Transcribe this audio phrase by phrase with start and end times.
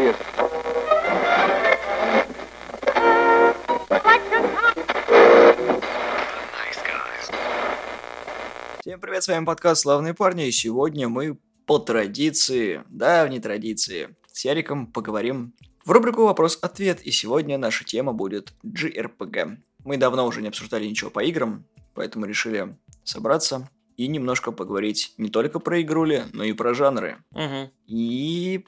[0.00, 0.16] человек.
[8.80, 14.44] Всем привет, с вами подкаст «Славные парни», и сегодня мы по традиции, давней традиции, с
[14.44, 15.54] Яриком поговорим
[15.84, 19.58] в рубрику «Вопрос-ответ», и сегодня наша тема будет GRPG.
[19.84, 25.28] Мы давно уже не обсуждали ничего по играм, поэтому решили собраться и немножко поговорить не
[25.28, 27.18] только про игрули, но и про жанры.
[27.32, 27.70] Угу.
[27.86, 28.64] И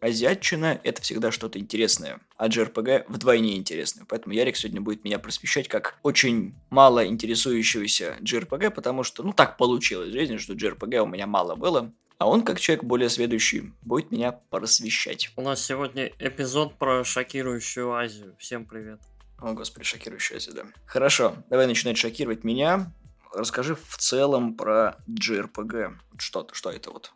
[0.00, 4.04] Азиатчина— это всегда что-то интересное, а JRPG вдвойне интересное.
[4.08, 9.56] Поэтому Ярик сегодня будет меня просвещать как очень мало интересующегося JRPG, потому что, ну, так
[9.56, 11.92] получилось в жизни, что JRPG у меня мало было.
[12.18, 15.30] А он, как человек более следующий, будет меня просвещать.
[15.36, 18.34] У нас сегодня эпизод про шокирующую Азию.
[18.38, 19.00] Всем привет.
[19.38, 20.64] О, господи, шокирующая Азия, да.
[20.86, 22.90] Хорошо, давай начинать шокировать меня.
[23.34, 25.94] Расскажи в целом про JRPG.
[26.18, 27.12] Что, что это вот?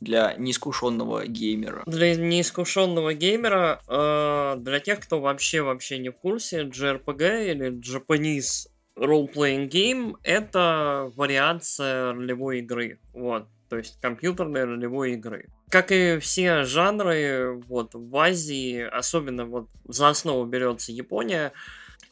[0.00, 1.82] Для неискушенного геймера?
[1.86, 8.68] Для неискушенного геймера, э, для тех, кто вообще вообще не в курсе, JRPG или Japanese
[8.96, 12.98] Role-Playing Game это вариация ролевой игры.
[13.12, 15.48] Вот то есть компьютерной ролевой игры.
[15.70, 21.52] Как и все жанры, вот в Азии, особенно вот за основу берется Япония,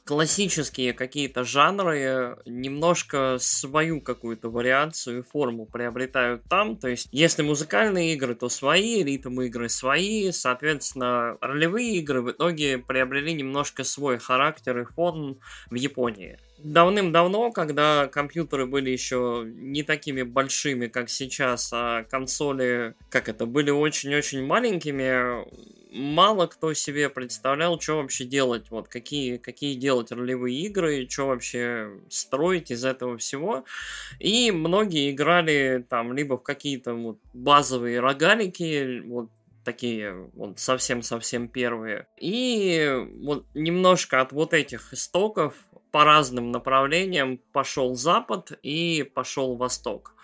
[0.08, 6.78] классические какие-то жанры немножко свою какую-то вариацию и форму приобретают там.
[6.78, 12.78] То есть, если музыкальные игры, то свои, ритм игры свои, соответственно, ролевые игры в итоге
[12.78, 20.22] приобрели немножко свой характер и форм в Японии давным-давно, когда компьютеры были еще не такими
[20.22, 25.44] большими, как сейчас, а консоли, как это, были очень-очень маленькими,
[25.90, 31.90] мало кто себе представлял, что вообще делать, вот какие, какие делать ролевые игры, что вообще
[32.08, 33.64] строить из этого всего.
[34.18, 39.30] И многие играли там либо в какие-то вот базовые рогалики, вот
[39.64, 42.06] такие вот совсем-совсем первые.
[42.18, 45.54] И вот немножко от вот этих истоков
[45.90, 50.14] по разным направлениям пошел Запад и пошел Восток.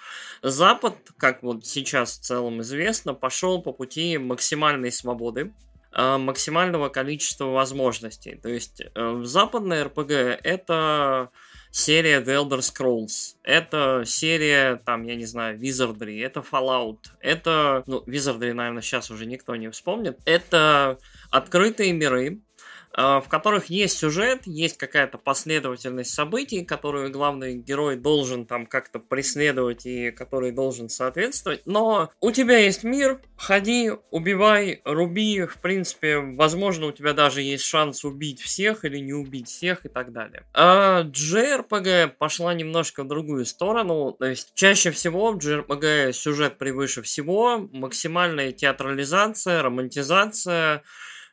[0.43, 5.53] Запад, как вот сейчас в целом известно, пошел по пути максимальной свободы,
[5.97, 8.35] а, максимального количества возможностей.
[8.43, 11.31] То есть э, в западной RPG это
[11.71, 18.03] серия The Elder Scrolls, это серия, там, я не знаю, Wizardry, это Fallout, это, ну,
[18.07, 20.99] Wizardry, наверное, сейчас уже никто не вспомнит, это
[21.31, 22.54] открытые миры, Э,
[22.97, 29.85] в которых есть сюжет, есть какая-то последовательность событий, которую главный герой должен там как-то преследовать
[29.87, 31.63] и который должен соответствовать.
[31.67, 37.65] Но у тебя есть мир, ходи, убивай, руби, в принципе, возможно, у тебя даже есть
[37.65, 40.45] шанс убить всех или не убить всех и так далее.
[40.55, 47.03] А JRPG пошла немножко в другую сторону, то есть чаще всего в JRPG сюжет превыше
[47.03, 50.83] всего, максимальная театрализация, романтизация,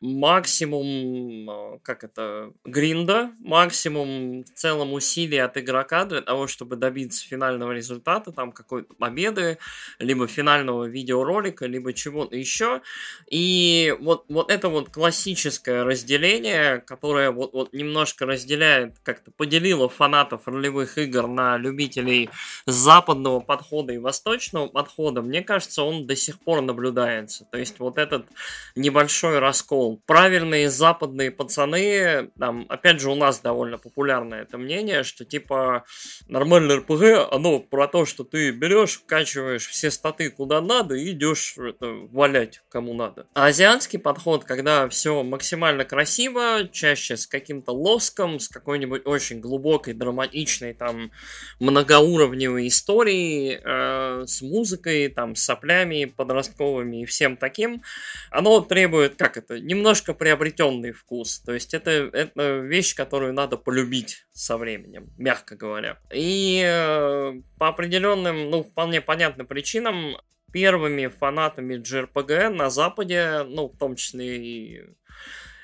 [0.02, 7.24] максимум, а, как это, гринда, максимум в целом усилий от игрока для того, чтобы добиться
[7.24, 9.58] финального результата, там какой-то победы,
[10.00, 12.82] либо финального видеоролика, либо чего-то еще.
[13.30, 20.48] И вот, вот это вот классическое разделение, которое вот, вот немножко разделяет, как-то поделило фанатов
[20.48, 22.28] ролевых игр на любителей
[22.66, 27.46] западного подхода и восточного подхода, мне кажется, он до сих пор наблюдается.
[27.52, 28.26] То есть вот этот
[28.74, 35.24] небольшой раскол правильные западные пацаны, там, опять же, у нас довольно популярное это мнение, что,
[35.24, 35.84] типа,
[36.26, 41.56] нормальное РПГ, оно про то, что ты берешь, вкачиваешь все статы куда надо и идешь
[41.58, 43.26] это, валять кому надо.
[43.34, 49.94] А азиатский подход, когда все максимально красиво, чаще с каким-то лоском, с какой-нибудь очень глубокой,
[49.94, 51.10] драматичной, там,
[51.60, 57.82] многоуровневой историей, э, с музыкой, там, с соплями подростковыми и всем таким,
[58.30, 61.40] оно требует, как это, немного немножко приобретенный вкус.
[61.40, 65.98] То есть это, это вещь, которую надо полюбить со временем, мягко говоря.
[66.14, 70.16] И э, по определенным, ну, вполне понятным причинам,
[70.52, 74.82] первыми фанатами JRPG на Западе, ну, в том числе и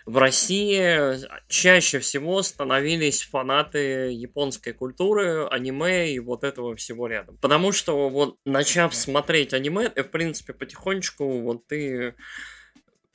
[0.04, 1.16] в России
[1.48, 7.36] чаще всего становились фанаты японской культуры, аниме и вот этого всего рядом.
[7.36, 12.14] Потому что вот начав смотреть аниме, ты, в принципе, потихонечку вот ты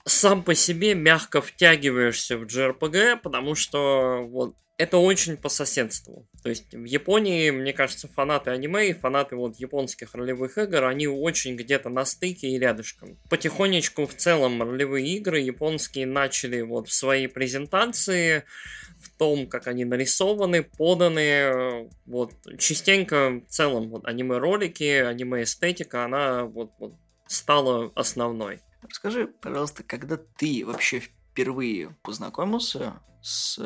[0.06, 6.28] сам по себе мягко втягиваешься в JRPG, потому что вот это очень по соседству.
[6.42, 11.08] То есть в Японии, мне кажется, фанаты аниме и фанаты вот японских ролевых игр, они
[11.08, 13.18] очень где-то на стыке и рядышком.
[13.30, 18.44] Потихонечку в целом ролевые игры японские начали вот в своей презентации
[19.00, 26.72] в том, как они нарисованы, поданы, вот частенько в целом вот аниме-ролики, аниме-эстетика, она вот,
[26.80, 26.94] вот
[27.28, 28.60] стала основной.
[28.90, 33.60] Расскажи, пожалуйста, когда ты вообще впервые познакомился с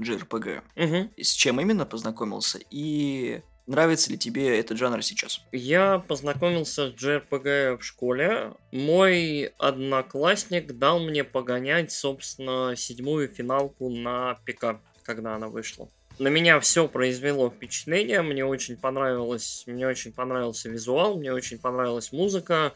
[0.00, 0.62] JRPG?
[0.76, 1.10] Угу.
[1.22, 2.58] С чем именно познакомился?
[2.70, 5.40] И Нравится ли тебе этот жанр сейчас?
[5.50, 8.52] Я познакомился с JRPG в школе.
[8.70, 15.88] Мой одноклассник дал мне погонять, собственно, седьмую финалку на ПК, когда она вышла.
[16.20, 22.12] На меня все произвело впечатление, мне очень понравилось, мне очень понравился визуал, мне очень понравилась
[22.12, 22.72] музыка.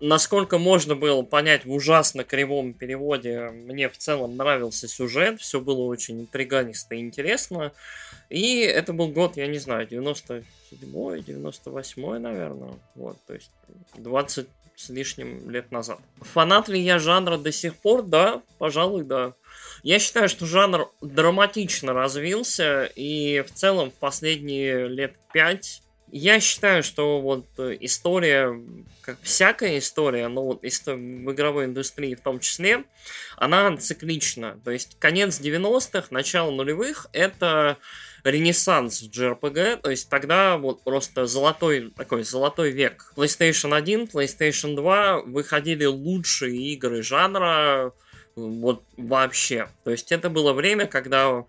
[0.00, 5.82] Насколько можно было понять в ужасно кривом переводе, мне в целом нравился сюжет, все было
[5.82, 7.72] очень интриганисто и интересно.
[8.28, 12.74] И это был год, я не знаю, 97-й, 98-й, наверное.
[12.94, 13.50] Вот, то есть
[13.96, 14.46] 20
[14.76, 15.98] с лишним лет назад.
[16.20, 18.02] Фанат ли я жанра до сих пор?
[18.02, 19.34] Да, пожалуй, да.
[19.82, 26.82] Я считаю, что жанр драматично развился, и в целом в последние лет пять я считаю,
[26.82, 28.60] что вот э, история,
[29.02, 32.84] как всякая история, но вот в игровой индустрии в том числе,
[33.36, 34.60] она циклична.
[34.64, 37.78] То есть конец 90-х, начало нулевых— это
[38.24, 43.12] ренессанс в JRPG, то есть тогда вот просто золотой, такой золотой век.
[43.16, 47.92] PlayStation 1, PlayStation 2 выходили лучшие игры жанра,
[48.34, 49.68] вот вообще.
[49.84, 51.44] То есть это было время, когда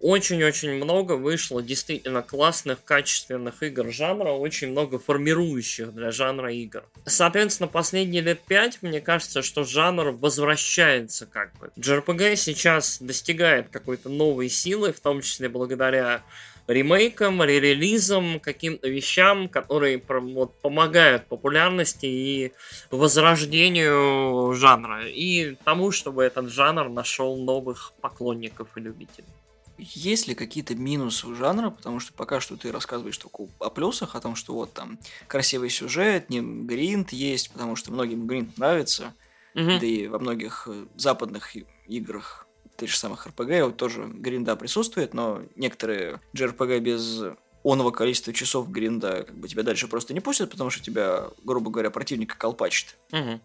[0.00, 6.84] очень-очень много вышло действительно классных, качественных игр жанра, очень много формирующих для жанра игр.
[7.04, 11.70] Соответственно, последние лет пять, мне кажется, что жанр возвращается как бы.
[11.76, 16.22] JRPG сейчас достигает какой-то новой силы, в том числе благодаря
[16.66, 22.52] ремейкам, ререлизам, каким-то вещам, которые вот, помогают популярности и
[22.90, 29.28] возрождению жанра, и тому, чтобы этот жанр нашел новых поклонников и любителей.
[29.78, 31.70] Есть ли какие-то минусы у жанра?
[31.70, 35.70] Потому что пока что ты рассказываешь только о плюсах, о том, что вот там красивый
[35.70, 39.14] сюжет, не гринд есть, потому что многим гринд нравится.
[39.54, 39.78] Угу.
[39.80, 41.56] Да и во многих э, западных
[41.86, 47.22] играх тех же самых RPG вот тоже гринда присутствует, но некоторые JRPG без
[47.64, 51.70] оного количества часов гринда как бы тебя дальше просто не пустят, потому что тебя, грубо
[51.70, 52.96] говоря, противника колпачит.
[53.12, 53.40] Угу.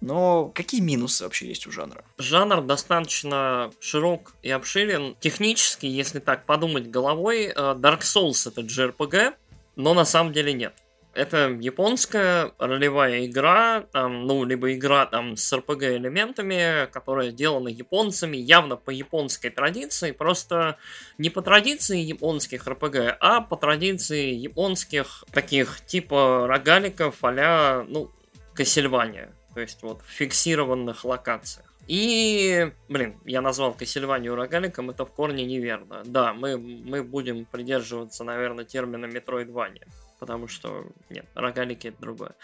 [0.00, 2.04] Но какие минусы вообще есть у жанра?
[2.18, 5.16] Жанр достаточно широк и обширен.
[5.20, 9.34] Технически, если так подумать головой, э, Dark Souls это JRPG,
[9.76, 10.74] но на самом деле нет.
[11.14, 18.36] Это японская ролевая игра, там, ну, либо игра там с RPG элементами, которая сделана японцами,
[18.36, 20.76] явно по японской традиции, просто
[21.16, 28.10] не по традиции японских RPG, а по традиции японских таких типа рогаликов а ну,
[28.54, 31.66] Кассельвания, то есть вот в фиксированных локациях.
[31.86, 36.02] И, блин, я назвал Кассельванию рогаликом, это в корне неверно.
[36.04, 39.86] Да, мы, мы будем придерживаться, наверное, термина Метроидвания
[40.20, 42.34] потому что, нет, рогалики это другое.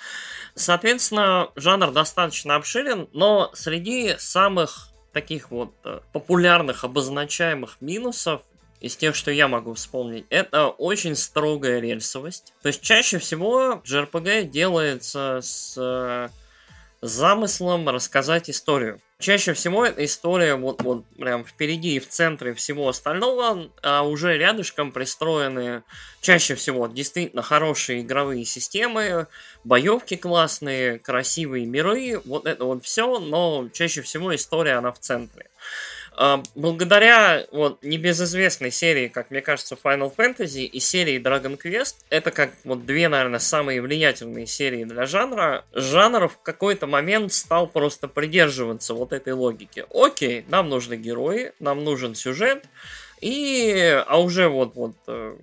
[0.55, 8.43] Соответственно, жанр достаточно обширен, но среди самых таких вот э, популярных обозначаемых минусов
[8.81, 12.53] из тех, что я могу вспомнить, это очень строгая рельсовость.
[12.61, 16.31] То есть чаще всего JRPG делается с
[17.03, 19.01] замыслом рассказать историю.
[19.19, 24.93] Чаще всего история вот, вот прям впереди и в центре всего остального, а уже рядышком
[24.93, 25.83] пристроены
[26.23, 29.27] чаще всего действительно хорошие игровые системы,
[29.63, 35.51] боевки классные, красивые миры, вот это вот все, но чаще всего история она в центре.
[36.17, 42.31] А, благодаря вот небезызвестной серии, как мне кажется, Final Fantasy и серии Dragon Quest, это
[42.31, 48.09] как вот две, наверное, самые влиятельные серии для жанра, жанр в какой-то момент стал просто
[48.09, 49.87] придерживаться вот этой логики.
[49.95, 52.65] Окей, нам нужны герои, нам нужен сюжет,
[53.21, 55.37] и, а уже вот, вот э,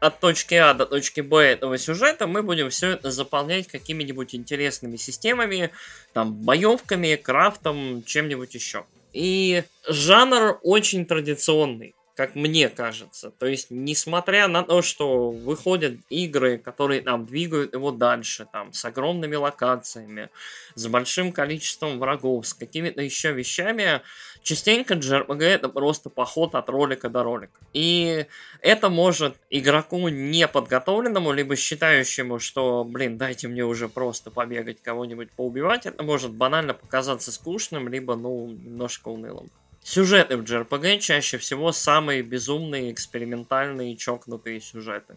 [0.00, 4.96] от точки А до точки Б этого сюжета мы будем все это заполнять какими-нибудь интересными
[4.96, 5.70] системами,
[6.12, 8.84] там, боевками, крафтом, чем-нибудь еще.
[9.12, 13.30] И жанр очень традиционный как мне кажется.
[13.30, 18.84] То есть, несмотря на то, что выходят игры, которые там двигают его дальше, там, с
[18.84, 20.28] огромными локациями,
[20.74, 24.02] с большим количеством врагов, с какими-то еще вещами,
[24.42, 27.58] частенько JRPG это просто поход от ролика до ролика.
[27.72, 28.26] И
[28.60, 35.86] это может игроку неподготовленному, либо считающему, что, блин, дайте мне уже просто побегать, кого-нибудь поубивать,
[35.86, 39.50] это может банально показаться скучным, либо, ну, немножко унылым.
[39.82, 45.14] Сюжеты в JRPG чаще всего самые безумные, экспериментальные, чокнутые сюжеты.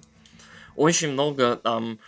[0.75, 1.99] Очень много там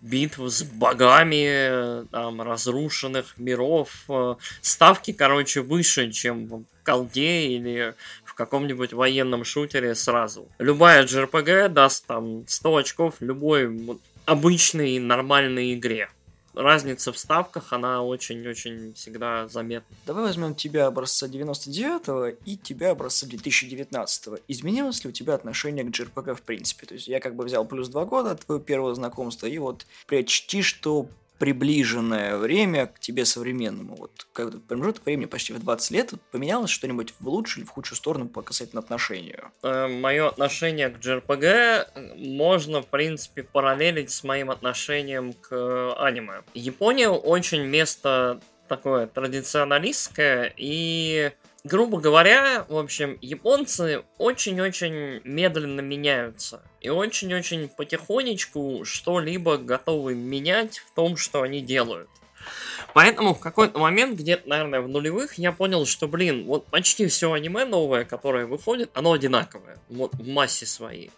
[0.00, 4.04] битв с богами, там, разрушенных миров.
[4.08, 7.94] Э, ставки, короче, выше, чем в колде или
[8.24, 10.46] в каком-нибудь военном шутере сразу.
[10.58, 16.08] Любая JRPG даст там 100 очков любой обычной нормальной игре.
[16.54, 19.96] Разница в ставках, она очень-очень всегда заметна.
[20.06, 24.38] Давай возьмем тебя образца 99-го и тебя образца 2019-го.
[24.48, 26.86] Изменилось ли у тебя отношение к JRPG в принципе?
[26.86, 29.86] То есть я как бы взял плюс два года от твоего первого знакомства и вот
[30.06, 33.96] почти что приближенное время к тебе современному.
[33.96, 37.72] Вот как промежуток времени почти в 20 лет вот, поменялось что-нибудь в лучшую или в
[37.72, 39.50] худшую сторону по касательно отношения?
[39.62, 46.42] Э, мое отношение к JRPG можно, в принципе, параллелить с моим отношением к э, аниме.
[46.54, 51.32] Япония очень место такое традиционалистское, и
[51.64, 56.62] грубо говоря, в общем, японцы очень-очень медленно меняются.
[56.80, 62.08] И очень-очень потихонечку что-либо готовы менять в том, что они делают.
[62.92, 67.32] Поэтому в какой-то момент, где-то, наверное, в нулевых, я понял, что, блин, вот почти все
[67.32, 69.78] аниме новое, которое выходит, оно одинаковое.
[69.88, 71.10] Вот в массе своей.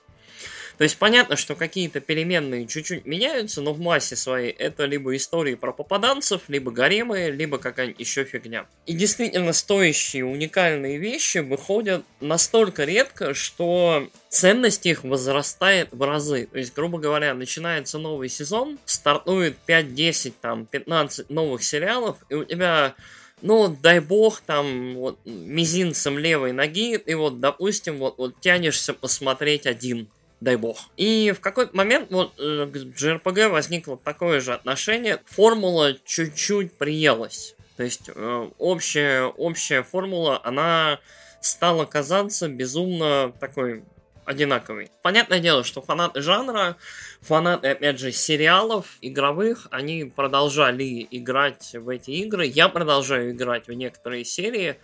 [0.78, 5.54] То есть понятно, что какие-то переменные чуть-чуть меняются, но в массе своей это либо истории
[5.54, 8.66] про попаданцев, либо гаремы, либо какая-нибудь еще фигня.
[8.85, 16.47] И действительно стоящие, уникальные вещи выходят настолько редко, что ценность их возрастает в разы.
[16.52, 22.45] То есть, грубо говоря, начинается новый сезон, стартует 5-10, там, 15 новых сериалов, и у
[22.45, 22.95] тебя
[23.42, 29.66] ну, дай бог, там, вот, мизинцем левой ноги, и вот, допустим, вот, вот тянешься посмотреть
[29.66, 30.09] один
[30.40, 30.78] дай бог.
[30.97, 35.21] И в какой-то момент вот э, к JRPG возникло такое же отношение.
[35.26, 37.55] Формула чуть-чуть приелась.
[37.76, 41.00] То есть э, общая, общая формула, она
[41.40, 43.85] стала казаться безумно такой
[44.26, 44.90] одинаковый.
[45.02, 46.76] Понятное дело, что фанаты жанра,
[47.21, 52.45] фанаты, опять же, сериалов игровых, они продолжали играть в эти игры.
[52.45, 54.78] Я продолжаю играть в некоторые серии,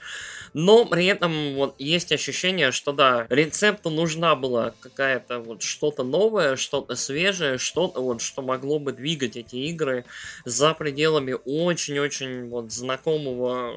[0.55, 6.57] но при этом вот есть ощущение, что да, рецепту нужна была какая-то вот что-то новое,
[6.57, 10.05] что-то свежее, что-то вот, что могло бы двигать эти игры
[10.45, 13.75] за пределами очень-очень вот знакомого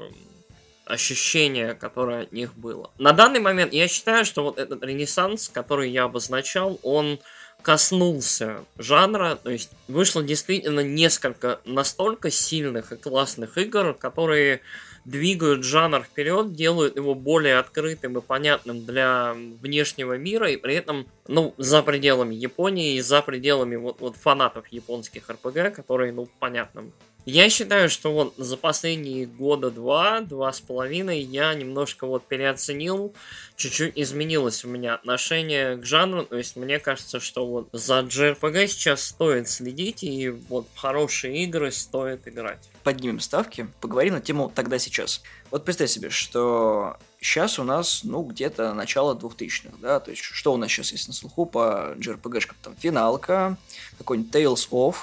[0.85, 2.91] ощущение, которое от них было.
[2.97, 7.19] На данный момент я считаю, что вот этот ренессанс, который я обозначал, он
[7.63, 14.61] коснулся жанра, то есть вышло действительно несколько настолько сильных и классных игр, которые
[15.05, 21.07] двигают жанр вперед, делают его более открытым и понятным для внешнего мира, и при этом,
[21.27, 26.91] ну, за пределами Японии и за пределами вот, вот фанатов японских РПГ, которые, ну, понятным
[27.25, 33.13] я считаю, что вот за последние года два, два с половиной я немножко вот переоценил,
[33.55, 38.67] чуть-чуть изменилось у меня отношение к жанру, то есть мне кажется, что вот за JRPG
[38.67, 42.69] сейчас стоит следить, и вот хорошие игры стоит играть.
[42.83, 45.23] Поднимем ставки, поговорим на тему тогда-сейчас.
[45.49, 50.53] Вот представь себе, что сейчас у нас, ну, где-то начало 2000-х, да, то есть что
[50.53, 53.57] у нас сейчас есть на слуху по JRPG-шкам, там, финалка,
[53.97, 54.95] какой-нибудь Tales of,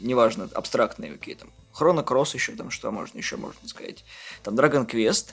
[0.00, 4.04] неважно, абстрактные какие-то, Хроно Кросс еще там, что можно еще можно сказать.
[4.42, 5.30] Там Dragon Quest.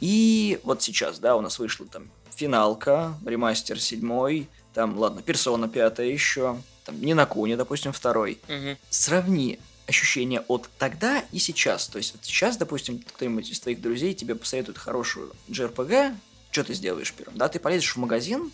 [0.00, 6.06] И вот сейчас, да, у нас вышла там финалка, ремастер седьмой, там, ладно, персона пятая
[6.06, 8.38] еще, там, не на Куне, допустим, второй.
[8.48, 8.78] Угу.
[8.88, 11.88] Сравни ощущения от тогда и сейчас.
[11.88, 16.16] То есть вот сейчас, допустим, кто-нибудь из твоих друзей тебе посоветует хорошую JRPG,
[16.50, 17.36] что ты сделаешь первым?
[17.36, 18.50] Да, ты полезешь в магазин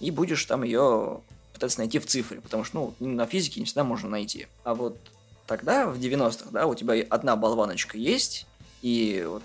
[0.00, 1.20] и будешь там ее
[1.52, 4.46] пытаться найти в цифре, потому что, ну, на физике не всегда можно найти.
[4.64, 4.98] А вот
[5.46, 8.46] тогда, в 90-х, да, у тебя одна болваночка есть,
[8.82, 9.42] и вот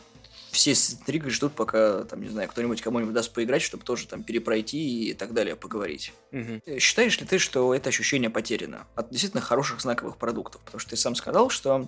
[0.52, 4.24] все с интригой ждут, пока, там, не знаю, кто-нибудь кому-нибудь даст поиграть, чтобы тоже там
[4.24, 6.14] перепройти и так далее, поговорить.
[6.32, 6.80] Угу.
[6.80, 10.62] Считаешь ли ты, что это ощущение потеряно от действительно хороших знаковых продуктов?
[10.62, 11.88] Потому что ты сам сказал, что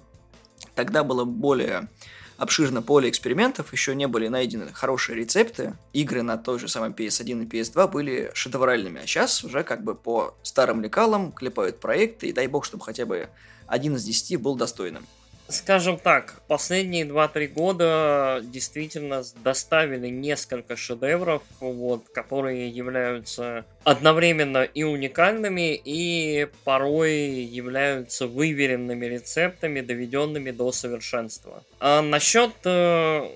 [0.76, 1.90] тогда было более
[2.38, 5.76] обширно поле экспериментов, еще не были найдены хорошие рецепты.
[5.92, 9.94] Игры на той же самой PS1 и PS2 были шедевральными, а сейчас уже как бы
[9.96, 13.30] по старым лекалам клепают проекты, и дай бог, чтобы хотя бы
[13.68, 15.06] один из десяти был достойным.
[15.50, 25.76] Скажем так, последние 2-3 года действительно доставили несколько шедевров, вот, которые являются одновременно и уникальными,
[25.76, 27.12] и порой
[27.44, 31.64] являются выверенными рецептами, доведенными до совершенства.
[31.80, 33.30] А насчет э,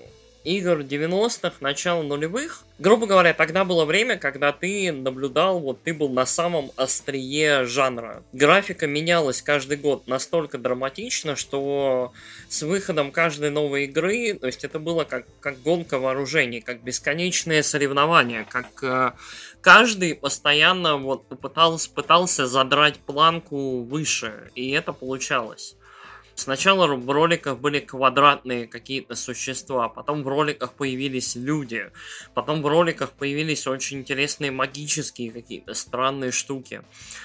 [0.44, 2.64] игр 90-х, начала нулевых.
[2.78, 8.22] Грубо говоря, тогда было время, когда ты наблюдал, вот ты был на самом острие жанра.
[8.32, 12.12] Графика менялась каждый год настолько драматично, что
[12.48, 17.64] с выходом каждой новой игры, то есть это было как, как гонка вооружений, как бесконечное
[17.64, 19.12] соревнование, как э,
[19.60, 25.74] каждый постоянно вот пытался, пытался задрать планку выше, и это получалось.
[26.38, 31.90] Сначала в роликах были квадратные какие-то существа, потом в роликах появились люди,
[32.32, 36.82] потом в роликах появились очень интересные магические какие-то странные штуки.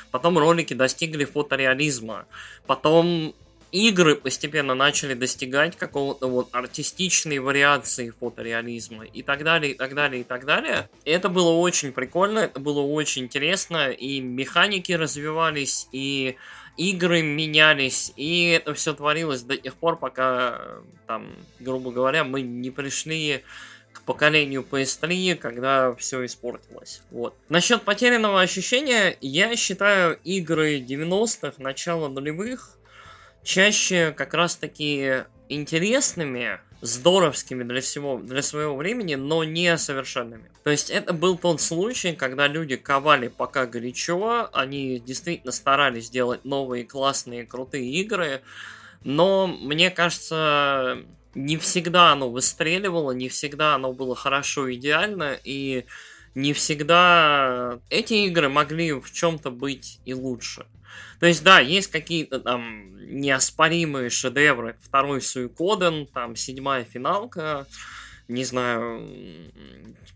[0.09, 2.25] Потом ролики достигли фотореализма,
[2.65, 3.35] потом
[3.71, 10.21] игры постепенно начали достигать какого-то вот артистичной вариации фотореализма и так далее, и так далее,
[10.21, 10.89] и так далее.
[11.05, 16.35] Это было очень прикольно, это было очень интересно, и механики развивались, и
[16.77, 20.61] игры менялись, и это все творилось до тех пор, пока,
[21.07, 23.43] там, грубо говоря, мы не пришли
[23.91, 27.01] к поколению PS3, когда все испортилось.
[27.11, 27.35] Вот.
[27.49, 32.77] Насчет потерянного ощущения, я считаю игры 90-х, начала нулевых,
[33.43, 40.51] чаще как раз таки интересными, здоровскими для, всего, для своего времени, но не совершенными.
[40.65, 46.43] То есть это был тот случай, когда люди ковали пока горячо, они действительно старались сделать
[46.43, 48.41] новые классные крутые игры,
[49.05, 50.97] но мне кажется,
[51.35, 55.85] не всегда оно выстреливало, не всегда оно было хорошо, идеально, и
[56.35, 60.65] не всегда эти игры могли в чем-то быть и лучше.
[61.19, 64.77] То есть, да, есть какие-то там неоспоримые шедевры.
[64.81, 67.65] Второй Суикоден, там седьмая финалка,
[68.27, 69.07] не знаю,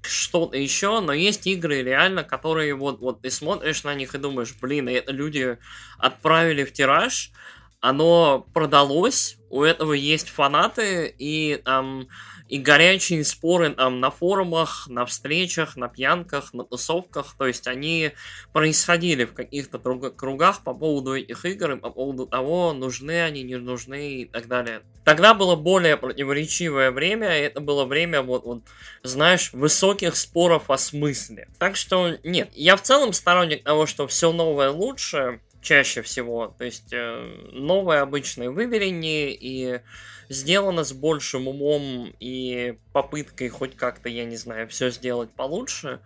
[0.01, 4.55] что-то еще, но есть игры реально, которые вот, вот ты смотришь на них и думаешь,
[4.59, 5.57] блин, это люди
[5.97, 7.31] отправили в тираж,
[7.79, 12.07] оно продалось, у этого есть фанаты, и там
[12.50, 18.12] и горячие споры там на форумах, на встречах, на пьянках, на тусовках, то есть они
[18.54, 23.58] происходили в каких-то кругах по поводу этих игр и по поводу того, нужны они, не
[23.58, 24.82] нужны и так далее.
[25.04, 28.63] Тогда было более противоречивое время, и это было время, вот, вот,
[29.04, 31.48] знаешь, высоких споров о смысле.
[31.60, 36.55] Так что, нет, я в целом сторонник того, что все новое лучше, чаще всего.
[36.57, 39.81] То есть э, новое обычно вывереннее и
[40.29, 46.00] сделано с большим умом и попыткой хоть как-то, я не знаю, все сделать получше.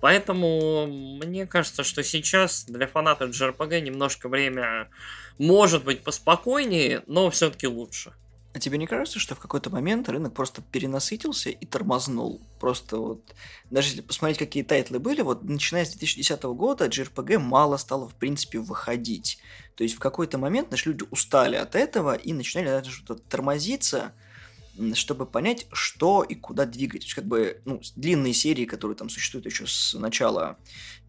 [0.00, 4.90] Поэтому мне кажется, что сейчас для фанатов JRPG немножко время
[5.38, 8.12] может быть поспокойнее, но все-таки лучше.
[8.56, 12.40] А тебе не кажется, что в какой-то момент рынок просто перенасытился и тормознул?
[12.58, 13.34] Просто вот,
[13.70, 18.14] даже если посмотреть, какие тайтлы были, вот начиная с 2010 года JRPG мало стало, в
[18.14, 19.40] принципе, выходить.
[19.74, 24.14] То есть в какой-то момент наши люди устали от этого и начинали что-то тормозиться,
[24.94, 27.02] чтобы понять, что и куда двигать.
[27.02, 30.56] То есть, как бы, ну, длинные серии, которые там существуют еще с начала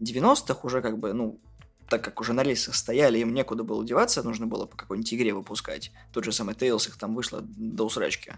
[0.00, 1.40] 90-х, уже как бы, ну,
[1.88, 5.32] так как уже на рельсах стояли, им некуда было деваться, нужно было по какой-нибудь игре
[5.32, 5.90] выпускать.
[6.12, 8.34] Тот же самый Tales их там вышло до усрачки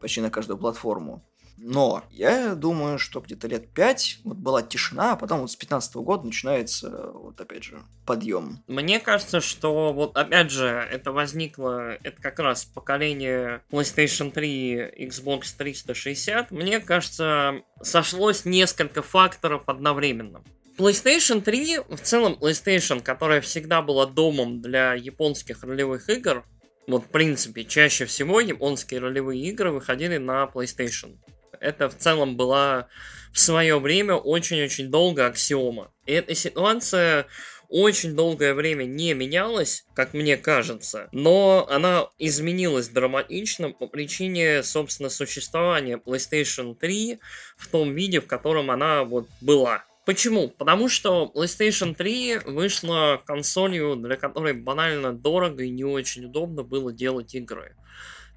[0.00, 1.24] почти на каждую платформу.
[1.56, 5.94] Но я думаю, что где-то лет пять вот была тишина, а потом вот с 15
[5.96, 8.62] года начинается вот опять же подъем.
[8.66, 15.54] Мне кажется, что вот опять же это возникло, это как раз поколение PlayStation 3, Xbox
[15.56, 16.50] 360.
[16.50, 20.42] Мне кажется, сошлось несколько факторов одновременно.
[20.76, 26.44] PlayStation 3, в целом PlayStation, которая всегда была домом для японских ролевых игр,
[26.88, 31.18] вот в принципе, чаще всего японские ролевые игры выходили на PlayStation.
[31.60, 32.88] Это в целом была
[33.32, 35.92] в свое время очень-очень долго аксиома.
[36.06, 37.26] И эта ситуация
[37.68, 45.08] очень долгое время не менялась, как мне кажется, но она изменилась драматично по причине, собственно,
[45.08, 47.20] существования PlayStation 3
[47.56, 49.84] в том виде, в котором она вот была.
[50.04, 50.48] Почему?
[50.48, 56.92] Потому что PlayStation 3 вышла консолью, для которой банально дорого и не очень удобно было
[56.92, 57.74] делать игры.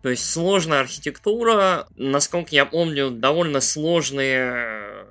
[0.02, 5.06] То есть сложная архитектура, насколько я помню, довольно сложные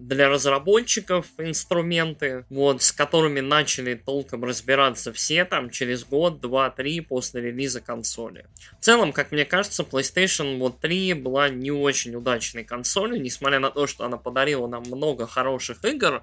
[0.00, 7.00] для разработчиков инструменты, вот, с которыми начали толком разбираться все там через год, два, три
[7.00, 8.46] после релиза консоли.
[8.80, 13.70] В целом, как мне кажется, PlayStation вот 3 была не очень удачной консолью, несмотря на
[13.70, 16.22] то, что она подарила нам много хороших игр,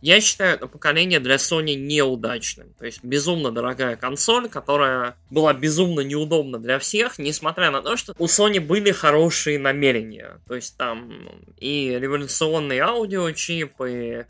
[0.00, 2.72] я считаю это поколение для Sony неудачным.
[2.78, 8.14] То есть безумно дорогая консоль, которая была безумно неудобна для всех, несмотря на то, что
[8.18, 10.40] у Sony были хорошие намерения.
[10.48, 11.12] То есть там
[11.58, 14.24] и революционный аудио, аудиочип, и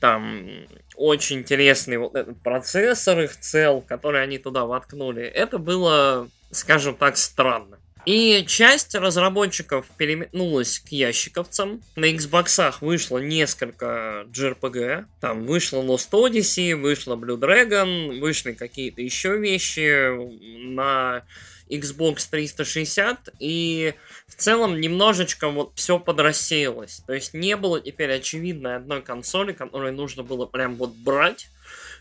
[0.00, 0.48] там
[0.94, 5.24] очень интересный вот этот процессор их цел, который они туда воткнули.
[5.24, 7.78] Это было, скажем так, странно.
[8.06, 11.82] И часть разработчиков переметнулась к ящиковцам.
[11.96, 15.06] На Xbox вышло несколько JRPG.
[15.20, 21.24] Там вышло Lost Odyssey, вышло Blue Dragon, вышли какие-то еще вещи на
[21.68, 23.94] Xbox 360, и
[24.26, 27.02] в целом немножечко вот все подрассеялось.
[27.06, 31.48] То есть не было теперь очевидной одной консоли, которую нужно было прям вот брать,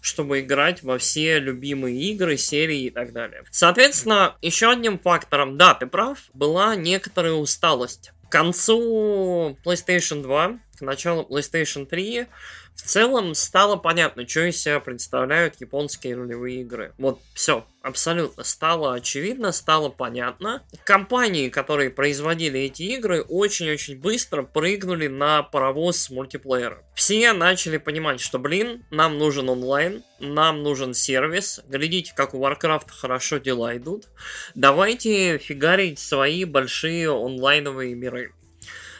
[0.02, 3.44] чтобы играть во все любимые игры, серии и так далее.
[3.52, 8.12] Соответственно, еще одним фактором, да, ты прав, была некоторая усталость.
[8.28, 12.28] К концу PlayStation 2, к началу PlayStation 3
[12.76, 16.94] в целом стало понятно, что из себя представляют японские ролевые игры.
[16.98, 20.62] Вот все, абсолютно стало очевидно, стало понятно.
[20.84, 26.80] Компании, которые производили эти игры, очень-очень быстро прыгнули на паровоз с мультиплеером.
[26.96, 31.62] Все начали понимать, что, блин, нам нужен онлайн, нам нужен сервис.
[31.68, 34.10] Глядите, как у Warcraft хорошо дела идут.
[34.54, 38.34] Давайте фигарить свои большие онлайновые миры.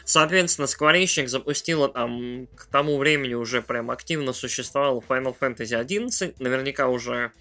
[0.06, 6.38] Соответственно, Enix запустила там к тому времени уже прям активно существовал Final Fantasy 11.
[6.38, 7.32] Наверняка уже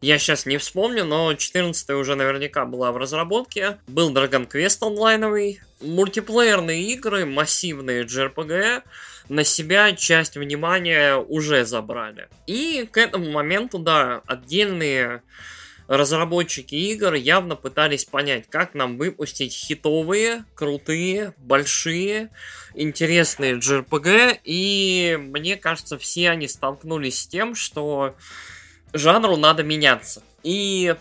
[0.00, 3.78] я сейчас не вспомню, но 14 уже наверняка была в разработке.
[3.88, 5.60] Был Dragon Quest онлайновый.
[5.80, 8.82] Мультиплеерные игры, массивные JRPG
[9.28, 12.28] на себя часть внимания уже забрали.
[12.46, 15.22] И к этому моменту, да, отдельные
[15.88, 22.30] разработчики игр явно пытались понять, как нам выпустить хитовые, крутые, большие,
[22.74, 28.14] интересные JRPG, и мне кажется, все они столкнулись с тем, что
[28.92, 30.22] жанру надо меняться.
[30.42, 30.94] И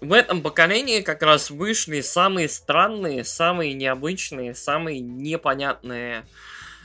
[0.00, 6.24] в этом поколении как раз вышли самые странные, самые необычные, самые непонятные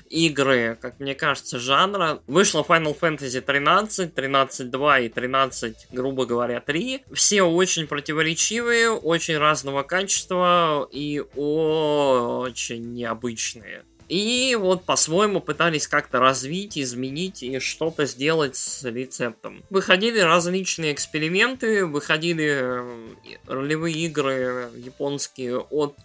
[0.09, 2.21] игры, как мне кажется, жанра.
[2.27, 7.03] Вышло Final Fantasy 13, 13.2 и 13, грубо говоря, 3.
[7.13, 13.83] Все очень противоречивые, очень разного качества и очень необычные.
[14.07, 19.63] И вот по-своему пытались как-то развить, изменить и что-то сделать с рецептом.
[19.71, 23.07] Выходили различные эксперименты, выходили э,
[23.47, 25.95] ролевые игры японские от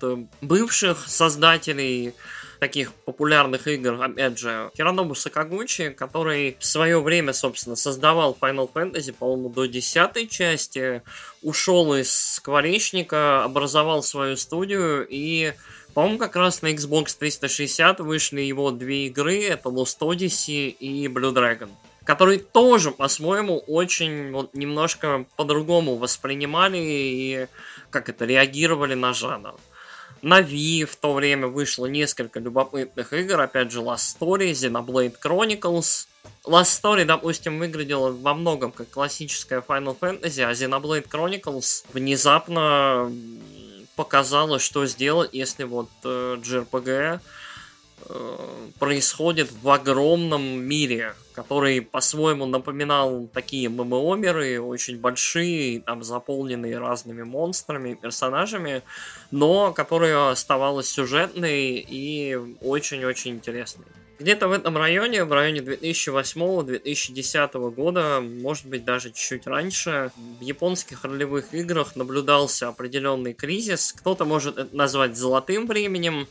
[0.41, 2.15] бывших создателей
[2.61, 9.13] таких популярных игр, опять же, Хиронобу Сакагучи, который в свое время, собственно, создавал Final Fantasy,
[9.13, 11.03] по-моему, до десятой части,
[11.43, 15.55] ушел из скворечника, образовал свою студию и
[15.95, 21.35] по-моему, как раз на Xbox 360 вышли его две игры, это Lost Odyssey и Blue
[21.35, 21.71] Dragon
[22.05, 27.47] которые тоже, по-своему, очень вот немножко по-другому воспринимали и
[27.91, 29.55] как это реагировали на жанр.
[30.23, 36.07] На Wii в то время вышло несколько любопытных игр, опять же Last Story, Xenoblade Chronicles.
[36.45, 43.11] Last Story, допустим, выглядела во многом как классическая Final Fantasy, а Xenoblade Chronicles внезапно
[43.97, 47.21] показала, что сделать, если вот э, JRPG
[48.79, 57.95] происходит в огромном мире, который по-своему напоминал такие ММО-миры, очень большие, там заполненные разными монстрами,
[57.95, 58.83] персонажами,
[59.31, 63.87] но которая оставалась сюжетной и очень-очень интересной.
[64.21, 71.05] Где-то в этом районе, в районе 2008-2010 года, может быть даже чуть-чуть раньше, в японских
[71.05, 73.95] ролевых играх наблюдался определенный кризис.
[73.95, 76.29] Кто-то может это назвать золотым временем,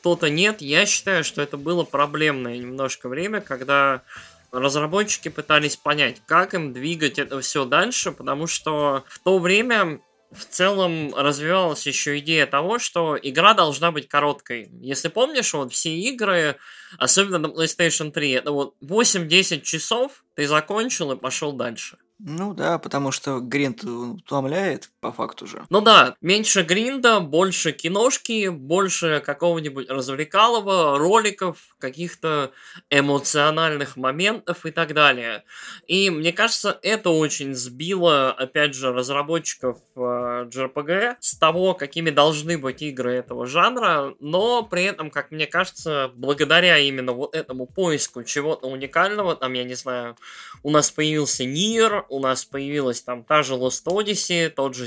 [0.00, 0.62] кто-то нет.
[0.62, 4.02] Я считаю, что это было проблемное немножко время, когда
[4.50, 10.00] разработчики пытались понять, как им двигать это все дальше, потому что в то время
[10.32, 14.68] в целом развивалась еще идея того, что игра должна быть короткой.
[14.80, 16.56] Если помнишь, вот все игры,
[16.98, 21.98] особенно на PlayStation 3, это вот 8-10 часов ты закончил и пошел дальше.
[22.22, 25.64] Ну да, потому что гринд утомляет, по факту же.
[25.70, 32.52] Ну да, меньше гринда, больше киношки, больше какого-нибудь развлекалого, роликов, каких-то
[32.90, 35.44] эмоциональных моментов и так далее.
[35.86, 42.58] И мне кажется, это очень сбило, опять же, разработчиков э, JRPG с того, какими должны
[42.58, 48.24] быть игры этого жанра, но при этом, как мне кажется, благодаря именно вот этому поиску
[48.24, 50.16] чего-то уникального, там, я не знаю,
[50.62, 54.86] у нас появился Нир, у нас появилась там та же Lost Odyssey, тот же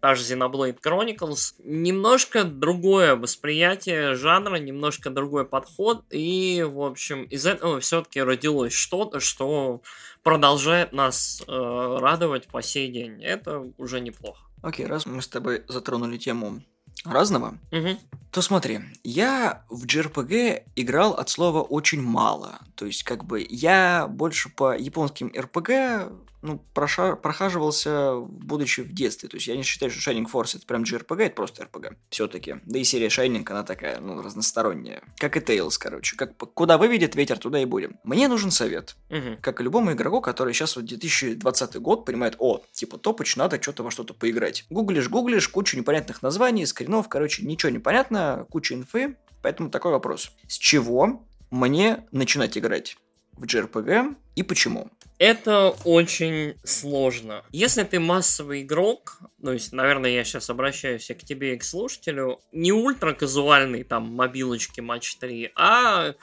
[0.00, 1.54] та же Xenoblade Chronicles.
[1.64, 9.20] Немножко другое восприятие жанра, немножко другой подход, и, в общем, из этого все-таки родилось что-то,
[9.20, 9.80] что
[10.24, 11.52] продолжает нас э,
[12.00, 13.22] радовать по сей день.
[13.22, 14.44] Это уже неплохо.
[14.62, 16.62] Окей, раз мы с тобой затронули тему
[17.04, 17.98] разного, угу.
[18.30, 22.58] то смотри, я в JRPG играл от слова очень мало.
[22.74, 29.28] То есть, как бы, я больше по японским RPG ну, проша- прохаживался, будучи в детстве.
[29.28, 31.96] То есть я не считаю, что Shining Force это прям JRPG, это просто RPG.
[32.10, 32.56] Все-таки.
[32.64, 35.02] Да и серия Shining, она такая, ну, разносторонняя.
[35.18, 36.16] Как и Tales, короче.
[36.16, 37.98] Как, куда выведет ветер, туда и будем.
[38.04, 38.96] Мне нужен совет.
[39.10, 39.38] Угу.
[39.40, 43.84] Как и любому игроку, который сейчас вот 2020 год понимает, о, типа топыч, надо что-то
[43.84, 44.66] во что-то поиграть.
[44.68, 49.16] Гуглишь, гуглишь, кучу непонятных названий, скринов, короче, ничего не понятно, куча инфы.
[49.42, 50.32] Поэтому такой вопрос.
[50.48, 52.96] С чего мне начинать играть
[53.32, 54.90] в JRPG и почему?
[55.22, 57.44] Это очень сложно.
[57.52, 62.40] Если ты массовый игрок, то есть, наверное, я сейчас обращаюсь к тебе и к слушателю,
[62.50, 66.14] не ультра казуальный там мобилочки матч 3, а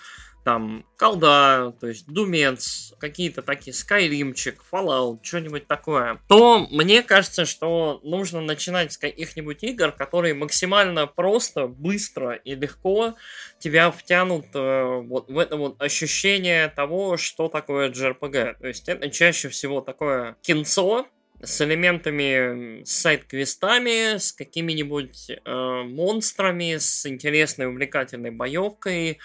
[0.49, 7.99] там колда, то есть думец, какие-то такие скайримчик, Fallout, что-нибудь такое, то мне кажется, что
[8.03, 13.13] нужно начинать с каких-нибудь игр, которые максимально просто, быстро и легко
[13.59, 18.55] тебя втянут э, вот в это вот ощущение того, что такое JRPG.
[18.59, 21.05] То есть это чаще всего такое кинцо,
[21.41, 29.19] с элементами сайт-квестами, с какими-нибудь э, монстрами, с интересной увлекательной боевкой,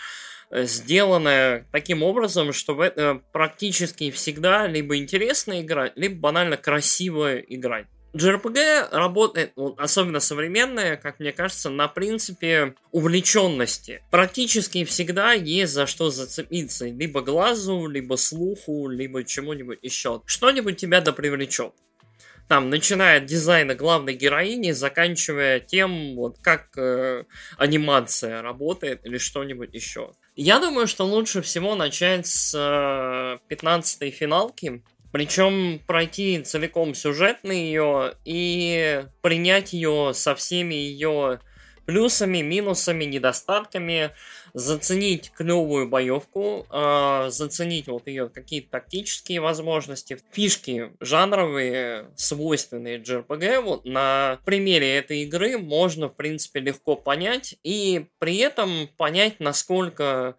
[0.50, 7.86] э, сделанная таким образом, чтобы это практически всегда либо интересно играть, либо банально красиво играть.
[8.14, 14.02] JRPG работает, вот, особенно современная, как мне кажется, на принципе увлеченности.
[14.12, 16.86] Практически всегда есть за что зацепиться.
[16.86, 20.22] Либо глазу, либо слуху, либо чему-нибудь еще.
[20.26, 21.72] Что-нибудь тебя да привлечет
[22.48, 27.24] там, начиная от дизайна главной героини, заканчивая тем, вот как э,
[27.56, 30.12] анимация работает или что-нибудь еще.
[30.36, 38.14] Я думаю, что лучше всего начать с э, 15 финалки, причем пройти целиком сюжетно ее
[38.24, 41.38] и принять ее со всеми ее
[41.86, 44.10] плюсами, минусами, недостатками,
[44.52, 53.84] заценить клевую боевку, э, заценить вот ее какие-то тактические возможности, фишки жанровые, свойственные JRPG, вот
[53.84, 60.36] на примере этой игры можно, в принципе, легко понять, и при этом понять, насколько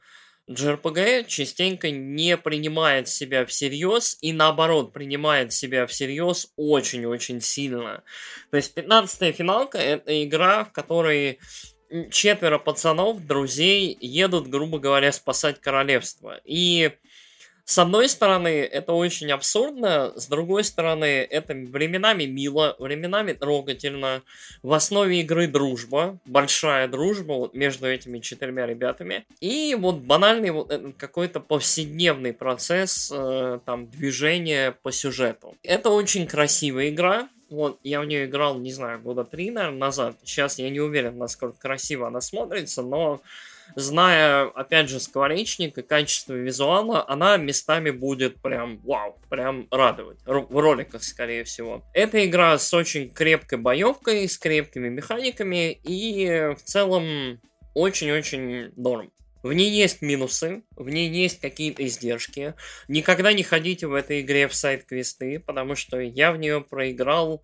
[0.50, 8.04] JRPG частенько не принимает себя всерьез и наоборот принимает себя всерьез очень-очень сильно.
[8.52, 11.40] То есть 15-я финалка это игра, в которой
[12.12, 16.40] четверо пацанов, друзей, едут, грубо говоря, спасать королевство.
[16.46, 16.92] И
[17.66, 24.22] с одной стороны, это очень абсурдно, с другой стороны, это временами мило, временами трогательно.
[24.62, 29.26] В основе игры дружба, большая дружба вот между этими четырьмя ребятами.
[29.40, 35.56] И вот банальный вот какой-то повседневный процесс э, там движения по сюжету.
[35.64, 40.18] Это очень красивая игра, вот, я в нее играл, не знаю, года три, наверное, назад.
[40.24, 43.22] Сейчас я не уверен, насколько красиво она смотрится, но
[43.76, 50.20] зная, опять же, скворечник и качество визуала, она местами будет прям вау, прям радовать.
[50.26, 51.84] В роликах, скорее всего.
[51.94, 57.40] Эта игра с очень крепкой боевкой, с крепкими механиками и в целом
[57.74, 59.12] очень-очень норм.
[59.44, 62.56] В ней есть минусы, в ней есть какие-то издержки.
[62.88, 67.44] Никогда не ходите в этой игре в сайт-квесты, потому что я в нее проиграл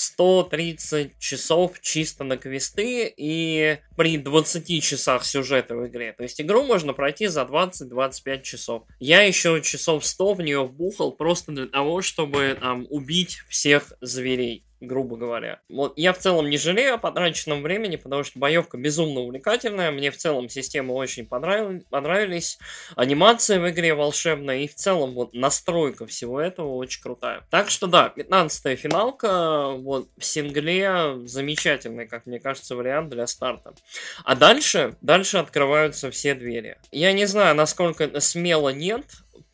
[0.00, 6.14] 130 часов чисто на квесты и при 20 часах сюжета в игре.
[6.14, 8.84] То есть игру можно пройти за 20-25 часов.
[8.98, 14.64] Я еще часов 100 в нее вбухал просто для того, чтобы там убить всех зверей
[14.80, 15.60] грубо говоря.
[15.68, 20.10] Вот я в целом не жалею о потраченном времени, потому что боевка безумно увлекательная, мне
[20.10, 22.58] в целом системы очень понравились, понравились,
[22.96, 27.46] анимация в игре волшебная, и в целом вот настройка всего этого очень крутая.
[27.50, 33.74] Так что да, 15 финалка, вот в сингле замечательный, как мне кажется, вариант для старта.
[34.24, 36.78] А дальше, дальше открываются все двери.
[36.90, 39.04] Я не знаю, насколько это смело нет,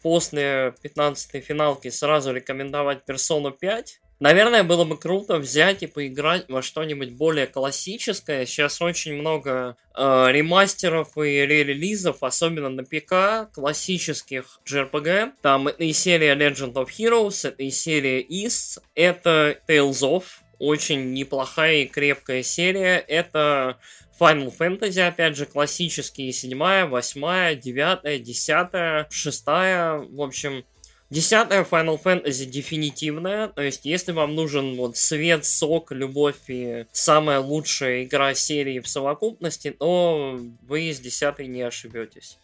[0.02, 6.62] после 15 финалки сразу рекомендовать Persona 5, Наверное, было бы круто взять и поиграть во
[6.62, 8.46] что-нибудь более классическое.
[8.46, 15.32] Сейчас очень много э, ремастеров и релизов, особенно на ПК, классических JRPG.
[15.42, 20.24] Там и серия Legend of Heroes, и серия East, это Tales of,
[20.58, 22.96] очень неплохая и крепкая серия.
[22.96, 23.78] Это
[24.18, 30.64] Final Fantasy, опять же, классические, седьмая, восьмая, девятая, десятая, шестая, в общем,
[31.08, 37.38] Десятая Final Fantasy дефинитивная, то есть если вам нужен вот свет, сок, любовь и самая
[37.38, 42.38] лучшая игра серии в совокупности, то вы с десятой не ошибетесь.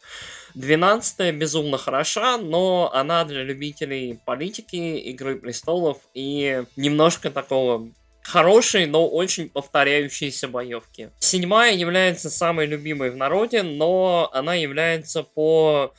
[0.55, 7.89] Двенадцатая безумно хороша, но она для любителей политики, Игры Престолов и немножко такого
[8.23, 11.11] хорошей, но очень повторяющейся боевки.
[11.19, 15.93] Седьмая является самой любимой в народе, но она является по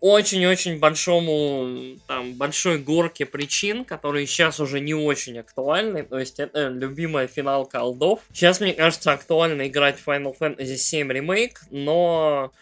[0.00, 6.04] очень-очень большому, там, большой горке причин, которые сейчас уже не очень актуальны.
[6.04, 8.20] То есть это любимая финалка алдов.
[8.32, 12.52] Сейчас, мне кажется, актуально играть Final Fantasy VII Remake, но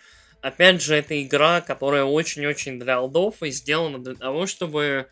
[0.41, 5.09] опять же, это игра, которая очень-очень для алдов и сделана для того, чтобы,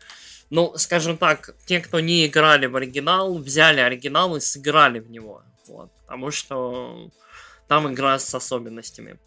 [0.49, 5.43] ну, скажем так, те, кто не играли в оригинал, взяли оригинал и сыграли в него.
[5.67, 7.09] Вот, потому что
[7.67, 9.19] там игра с особенностями.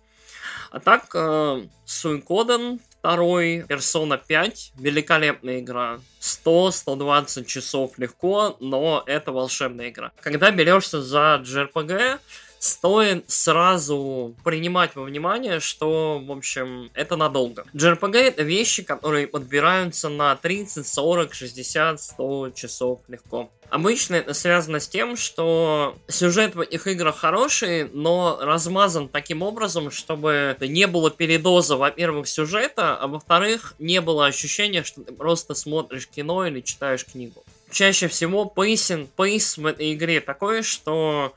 [0.70, 5.98] А так, э, Суикоден второй, Persona 5, великолепная игра.
[6.20, 10.12] 100-120 часов легко, но это волшебная игра.
[10.20, 12.18] Когда берешься за JRPG,
[12.58, 17.64] стоит сразу принимать во внимание, что, в общем, это надолго.
[17.74, 23.50] JRPG это вещи, которые подбираются на 30, 40, 60, 100 часов легко.
[23.70, 29.90] Обычно это связано с тем, что сюжет в этих играх хороший, но размазан таким образом,
[29.90, 36.08] чтобы не было передоза, во-первых, сюжета, а во-вторых, не было ощущения, что ты просто смотришь
[36.08, 37.44] кино или читаешь книгу.
[37.70, 41.34] Чаще всего pacing, pace в этой игре такой, что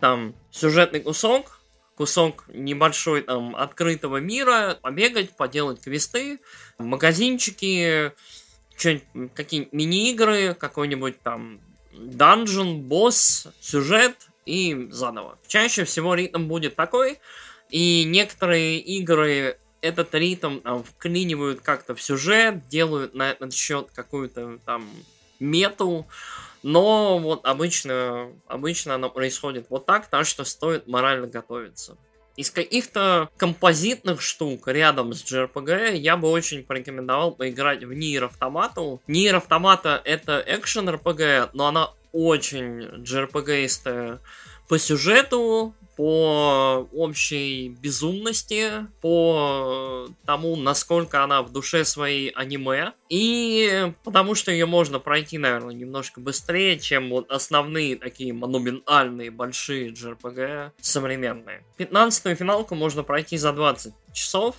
[0.00, 1.60] там сюжетный кусок,
[1.94, 6.40] кусок небольшой там открытого мира, побегать, поделать квесты,
[6.78, 8.12] магазинчики,
[8.76, 11.60] какие-нибудь мини-игры, какой-нибудь там
[11.92, 15.38] dungeon, босс, сюжет и заново.
[15.46, 17.18] Чаще всего ритм будет такой,
[17.68, 24.58] и некоторые игры этот ритм там, вклинивают как-то в сюжет, делают на этот счет какую-то
[24.64, 24.88] там
[25.38, 26.06] мету,
[26.62, 31.96] но вот обычно, обычно оно происходит вот так, так что стоит морально готовиться.
[32.36, 39.00] Из каких-то композитных штук рядом с JRPG я бы очень порекомендовал поиграть в Nier Automata.
[39.08, 44.20] Nier Automata это экшен RPG, но она очень JRPG-истая
[44.68, 54.34] по сюжету, по общей безумности, по тому, насколько она в душе своей аниме, и потому
[54.34, 61.66] что ее можно пройти, наверное, немножко быстрее, чем вот основные такие монументальные большие JRPG современные.
[61.76, 64.56] 15-ю финалку можно пройти за 20 часов,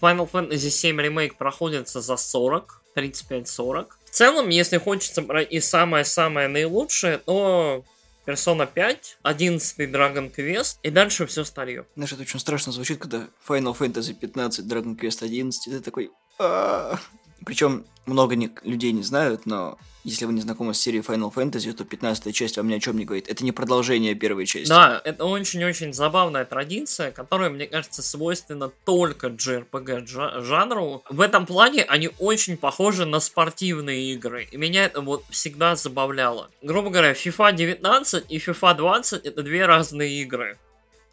[0.00, 3.86] Final Fantasy VII Remake проходится за 40, 35-40.
[4.04, 7.84] В целом, если хочется пройти самое-самое наилучшее, то
[8.24, 11.86] Persona 5, 11 Dragon Quest, и дальше все старье.
[11.94, 16.10] Знаешь, это очень страшно звучит, когда Final Fantasy 15, Dragon Quest 11, и ты такой...
[16.38, 16.98] «А-а-а».
[17.44, 21.72] Причем много не, людей не знают, но если вы не знакомы с серией Final Fantasy,
[21.72, 23.26] то 15 часть вам ни о чем не говорит.
[23.28, 24.68] Это не продолжение первой части.
[24.68, 31.02] Да, это очень-очень забавная традиция, которая, мне кажется, свойственна только JRPG жанру.
[31.08, 34.46] В этом плане они очень похожи на спортивные игры.
[34.52, 36.50] И меня это вот всегда забавляло.
[36.60, 40.58] Грубо говоря, FIFA 19 и FIFA 20 это две разные игры.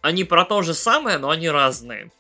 [0.02, 2.12] Они про то же самое, но они разные.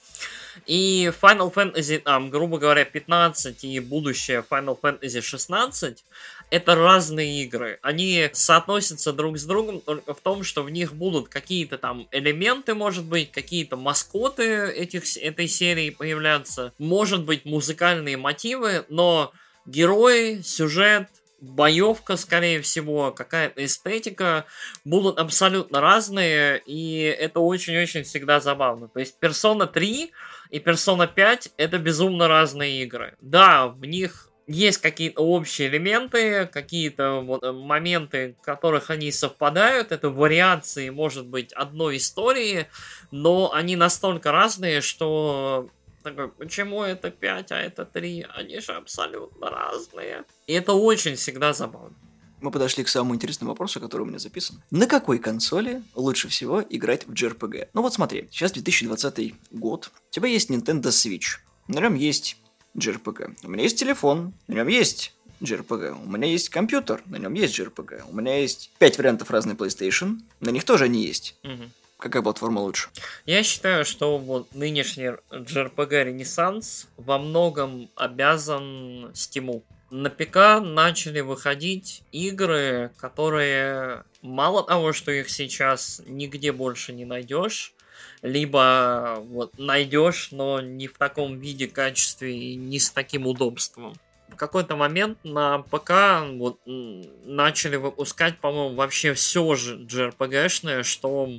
[0.65, 6.03] И Final Fantasy, там, грубо говоря, 15 и будущее Final Fantasy 16
[6.51, 7.79] это разные игры.
[7.81, 12.75] Они соотносятся друг с другом только в том, что в них будут какие-то там элементы,
[12.75, 19.31] может быть, какие-то маскоты этих, этой серии появляться, может быть, музыкальные мотивы, но
[19.65, 21.07] герои, сюжет,
[21.39, 24.45] боевка, скорее всего, какая-то эстетика
[24.83, 28.89] будут абсолютно разные, и это очень-очень всегда забавно.
[28.89, 30.11] То есть Persona 3
[30.51, 33.15] и Persona 5 это безумно разные игры.
[33.21, 39.91] Да, в них есть какие-то общие элементы, какие-то вот э, моменты, в которых они совпадают.
[39.91, 42.67] Это вариации, может быть, одной истории,
[43.11, 45.69] но они настолько разные, что
[46.03, 48.27] такой, почему это 5, а это 3?
[48.35, 50.25] Они же абсолютно разные.
[50.47, 51.95] И это очень всегда забавно.
[52.41, 54.62] Мы подошли к самому интересному вопросу, который у меня записан.
[54.71, 57.69] На какой консоли лучше всего играть в JRPG?
[57.73, 62.38] Ну вот смотри, сейчас 2020 год, у тебя есть Nintendo Switch, на нем есть
[62.75, 63.38] JRPG.
[63.43, 66.04] У меня есть телефон, на нем есть JRPG.
[66.04, 68.04] У меня есть компьютер, на нем есть JRPG.
[68.10, 71.36] У меня есть пять вариантов разной PlayStation, на них тоже они есть.
[71.43, 71.69] Угу.
[71.97, 72.89] Какая платформа лучше?
[73.27, 79.63] Я считаю, что вот нынешний JRPG Ренессанс во многом обязан Стиму.
[79.91, 87.73] На ПК начали выходить игры, которые мало того, что их сейчас нигде больше не найдешь,
[88.21, 93.93] либо вот найдешь, но не в таком виде, качестве и не с таким удобством.
[94.30, 101.30] В какой-то момент на ПК вот, начали выпускать, по-моему, вообще все же JRPG-шное, что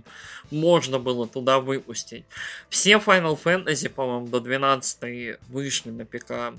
[0.50, 2.26] можно было туда выпустить.
[2.68, 6.52] Все Final Fantasy, по-моему, до 12 вышли на ПК.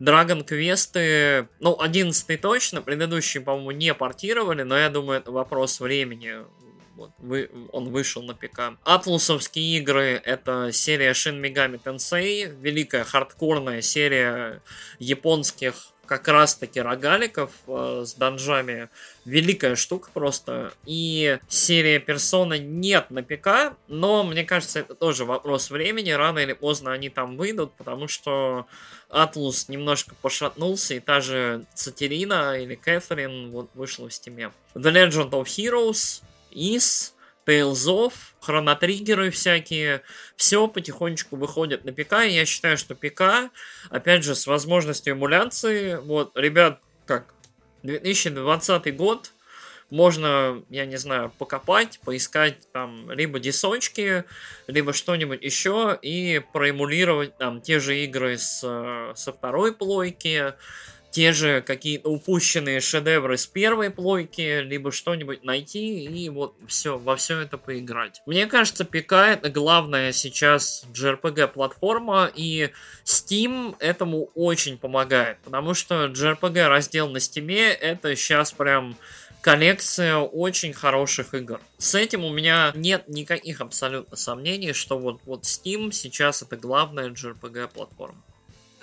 [0.00, 6.44] Dragon Quest, ну, 11 точно, предыдущие, по-моему, не портировали, но я думаю, это вопрос времени.
[6.96, 8.78] Вот, вы, он вышел на ПК.
[8.84, 14.62] Атлусовские игры— это серия Shin Megami Tensei, великая хардкорная серия
[15.00, 18.88] японских как раз-таки рогаликов э, с данжами.
[19.24, 20.72] Великая штука просто.
[20.84, 26.10] И серия Персона нет на ПК, но мне кажется, это тоже вопрос времени.
[26.10, 28.66] Рано или поздно они там выйдут, потому что
[29.08, 34.52] Atlus немножко пошатнулся, и та же Катерина или Кэтрин вот вышла в стиме.
[34.74, 37.13] The Legend of Heroes и
[37.46, 40.02] Tales of, хронотриггеры всякие,
[40.36, 43.50] все потихонечку выходит на ПК, и я считаю, что ПК,
[43.90, 47.34] опять же, с возможностью эмуляции, вот, ребят, как,
[47.82, 49.30] 2020 год,
[49.90, 54.24] можно, я не знаю, покопать, поискать там либо дисочки,
[54.66, 58.58] либо что-нибудь еще и проэмулировать там те же игры с,
[59.14, 60.54] со второй плойки,
[61.14, 67.14] те же какие-то упущенные шедевры с первой плойки, либо что-нибудь найти и вот все, во
[67.14, 68.20] все это поиграть.
[68.26, 72.70] Мне кажется, ПК это главная сейчас JRPG платформа, и
[73.04, 78.96] Steam этому очень помогает, потому что JRPG раздел на Steam это сейчас прям
[79.40, 81.60] коллекция очень хороших игр.
[81.78, 87.10] С этим у меня нет никаких абсолютно сомнений, что вот, вот Steam сейчас это главная
[87.10, 88.20] JRPG платформа.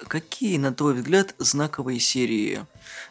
[0.08, 2.66] Какие, на твой взгляд, знаковые серии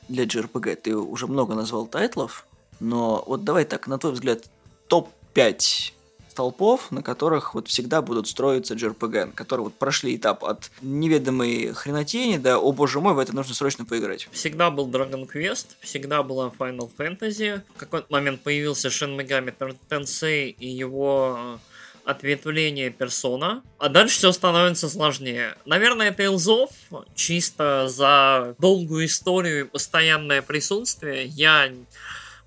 [0.08, 0.76] для JRPG?
[0.76, 2.46] Ты уже много назвал тайтлов,
[2.80, 4.44] но вот давай так, на твой взгляд,
[4.88, 5.92] топ-5
[6.30, 12.38] столпов, на которых вот всегда будут строиться JRPG, которые вот прошли этап от неведомой хренотени
[12.38, 14.28] до «О боже мой, в это нужно срочно поиграть».
[14.32, 17.60] Всегда был Dragon Quest, всегда была Final Fantasy.
[17.74, 19.54] В какой-то момент появился Shin Megami
[19.88, 21.58] Tensei и его
[22.04, 25.56] ответвление персона, а дальше все становится сложнее.
[25.64, 26.70] Наверное, Tales of,
[27.14, 31.70] чисто за долгую историю и постоянное присутствие, я...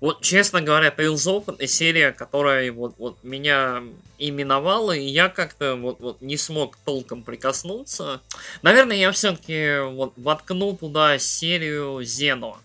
[0.00, 3.82] Вот, честно говоря, Tales of это серия, которая вот, вот меня
[4.18, 8.20] именовала, и я как-то вот, вот не смог толком прикоснуться.
[8.60, 12.58] Наверное, я все-таки вот воткну туда серию Зено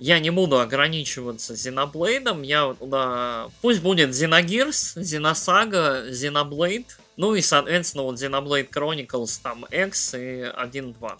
[0.00, 3.48] я не буду ограничиваться Зеноблейдом, я туда...
[3.60, 11.18] Пусть будет Зеногирс, Зеносага, Зеноблейд, ну и, соответственно, вот Xenoblade Chronicles, там, X и 1.2.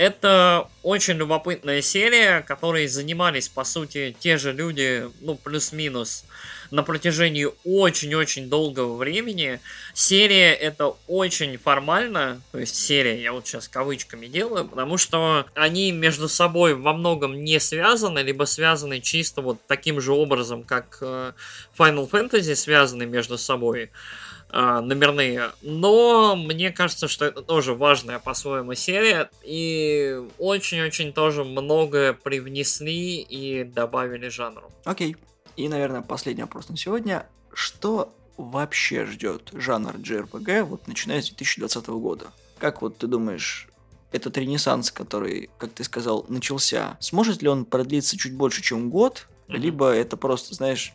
[0.00, 6.24] Это очень любопытная серия, которой занимались, по сути, те же люди, ну, плюс-минус,
[6.70, 9.60] на протяжении очень-очень долгого времени.
[9.92, 15.92] Серия это очень формально, то есть серия, я вот сейчас кавычками делаю, потому что они
[15.92, 21.32] между собой во многом не связаны, либо связаны чисто вот таким же образом, как э,
[21.78, 23.90] Final Fantasy связаны между собой
[24.52, 25.50] номерные.
[25.62, 29.30] Но мне кажется, что это тоже важная по-своему серия.
[29.42, 34.70] И очень-очень тоже многое привнесли и добавили жанру.
[34.84, 35.12] Окей.
[35.12, 35.18] Okay.
[35.56, 37.26] И, наверное, последний вопрос на сегодня.
[37.52, 42.26] Что вообще ждет жанр JRPG вот начиная с 2020 года?
[42.58, 43.68] Как вот ты думаешь,
[44.12, 49.28] этот ренессанс, который, как ты сказал, начался, сможет ли он продлиться чуть больше, чем год?
[49.48, 49.56] Mm-hmm.
[49.56, 50.94] Либо это просто, знаешь,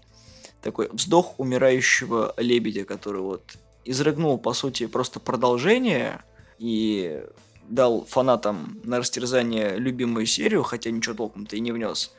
[0.65, 3.43] такой вздох умирающего лебедя, который вот
[3.85, 6.23] изрыгнул, по сути, просто продолжение
[6.57, 7.23] и
[7.69, 12.11] дал фанатам на растерзание любимую серию, хотя ничего толком-то и не внес.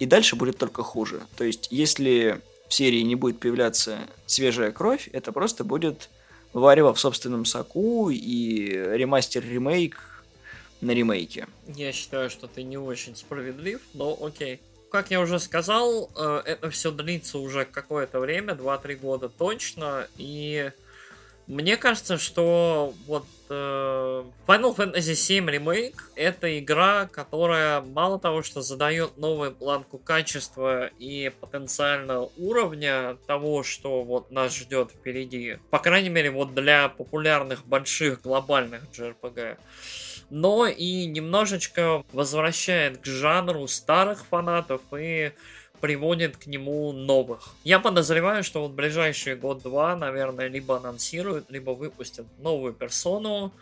[0.00, 1.22] И дальше будет только хуже.
[1.36, 6.10] То есть, если в серии не будет появляться свежая кровь, это просто будет
[6.52, 10.24] варево в собственном соку и ремастер-ремейк
[10.80, 11.46] на ремейке.
[11.68, 14.60] Я считаю, что ты не очень справедлив, но окей.
[14.92, 20.70] Как я уже сказал, э, это все длится уже какое-то время, 2-3 года точно, и
[21.46, 28.60] мне кажется, что вот э, Final Fantasy VII Remake это игра, которая мало того, что
[28.60, 35.56] задает новую планку качества и потенциально уровня того, что вот нас ждет впереди.
[35.70, 39.56] По крайней мере, вот для популярных больших глобальных JRPG
[40.32, 45.32] но и немножечко возвращает к жанру старых фанатов и
[45.82, 47.50] приводит к нему новых.
[47.64, 53.52] Я подозреваю, что вот ближайшие год-два, наверное, либо анонсируют, либо выпустят новую персону,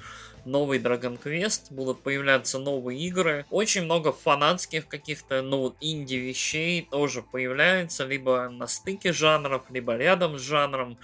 [0.44, 3.44] новый Dragon Quest, будут появляться новые игры.
[3.50, 10.42] Очень много фанатских каких-то, ну, инди-вещей тоже появляется, либо на стыке жанров, либо рядом с
[10.42, 10.98] жанром.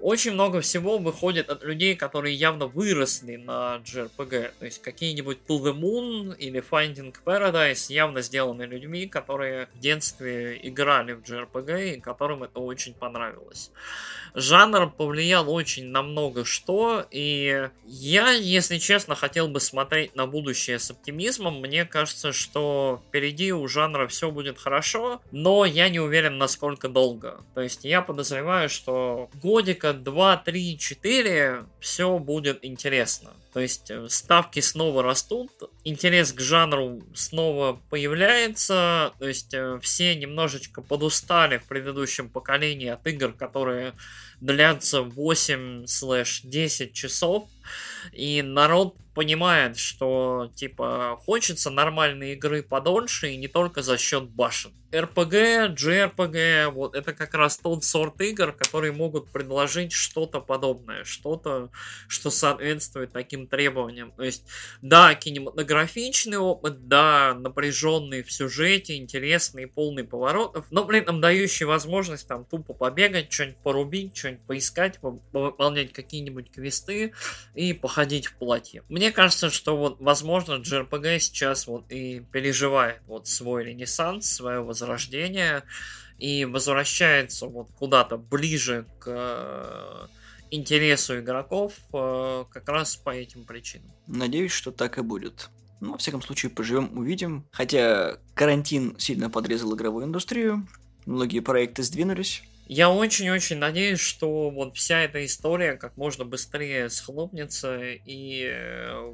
[0.00, 4.50] Очень много всего выходит от людей, которые явно выросли на JRPG.
[4.58, 10.58] То есть какие-нибудь To the Moon или Finding Paradise явно сделаны людьми, которые в детстве
[10.60, 13.70] играли в JRPG и которым это очень понравилось
[14.34, 20.78] жанр повлиял очень на много что, и я, если честно, хотел бы смотреть на будущее
[20.78, 21.60] с оптимизмом.
[21.60, 27.40] Мне кажется, что впереди у жанра все будет хорошо, но я не уверен, насколько долго.
[27.54, 33.32] То есть я подозреваю, что годика 2, 3, 4 все будет интересно.
[33.52, 35.50] То есть э, ставки снова растут,
[35.84, 43.06] интерес к жанру снова появляется, то есть э, все немножечко подустали в предыдущем поколении от
[43.06, 43.92] игр, которые
[44.40, 47.48] длятся 8-10 часов,
[48.12, 54.72] и народ понимает, что, типа, хочется нормальной игры подольше, и не только за счет башен.
[54.92, 61.70] RPG, JRPG, вот это как раз тот сорт игр, которые могут предложить что-то подобное, что-то,
[62.08, 64.12] что соответствует таким требованиям.
[64.12, 64.46] То есть,
[64.82, 72.28] да, кинематографичный опыт, да, напряженный в сюжете, интересный, полный поворотов, но при этом дающий возможность
[72.28, 77.14] там тупо побегать, что-нибудь порубить, что-нибудь поискать, выполнять какие-нибудь квесты
[77.54, 78.82] и походить в платье.
[78.88, 85.62] Мне кажется, что вот, возможно, JRPG сейчас вот и переживает вот свой ренессанс, свое возрождение
[86.18, 90.06] и возвращается вот куда-то ближе к э,
[90.50, 93.90] интересу игроков э, как раз по этим причинам.
[94.06, 95.50] Надеюсь, что так и будет.
[95.80, 97.46] Ну, во всяком случае, поживем, увидим.
[97.50, 100.66] Хотя карантин сильно подрезал игровую индустрию,
[101.06, 102.42] многие проекты сдвинулись.
[102.66, 109.12] Я очень-очень надеюсь, что вот вся эта история как можно быстрее схлопнется и э,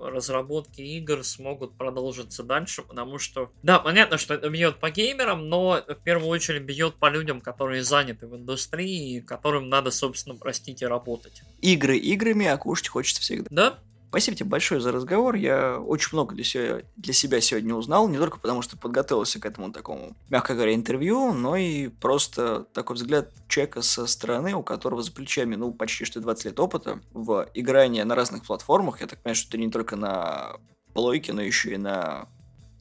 [0.00, 5.82] разработки игр смогут продолжиться дальше, потому что, да, понятно, что это бьет по геймерам, но
[5.86, 11.42] в первую очередь бьет по людям, которые заняты в индустрии, которым надо, собственно, простите, работать.
[11.60, 13.46] Игры играми, а кушать хочется всегда.
[13.50, 13.78] Да,
[14.08, 15.34] Спасибо тебе большое за разговор.
[15.34, 19.44] Я очень много для себя, для себя сегодня узнал, не только потому, что подготовился к
[19.44, 25.02] этому такому, мягко говоря, интервью, но и просто такой взгляд человека со стороны, у которого
[25.02, 29.02] за плечами, ну, почти что 20 лет опыта в игрании на разных платформах.
[29.02, 30.56] Я так понимаю, что ты не только на
[30.94, 32.28] плойке, но еще и на